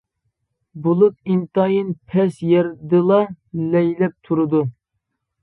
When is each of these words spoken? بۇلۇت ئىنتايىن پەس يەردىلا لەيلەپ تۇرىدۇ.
بۇلۇت 0.85 1.33
ئىنتايىن 1.33 1.91
پەس 2.13 2.39
يەردىلا 2.53 3.21
لەيلەپ 3.77 4.19
تۇرىدۇ. 4.27 4.65